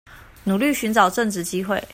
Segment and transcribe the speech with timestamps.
[0.45, 1.83] 努力尋找正職機會